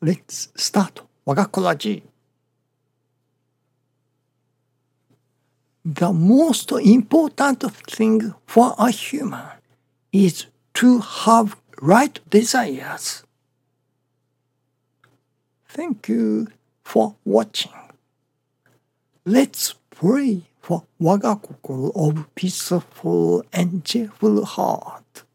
[0.00, 2.04] Let's start 我がコラジ
[5.84, 9.58] The most important thing for a human
[10.12, 13.24] is to have right desires.
[15.66, 16.48] Thank you
[16.84, 17.72] for watching.
[19.26, 25.27] Let's pray for 我が心 of peaceful and cheerful heart.